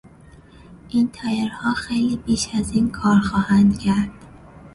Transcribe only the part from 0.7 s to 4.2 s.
این تایرها خیلی بیش از این کار خواهند کرد.